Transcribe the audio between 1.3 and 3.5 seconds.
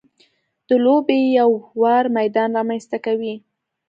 یو ه وار میدان رامنځته کوي.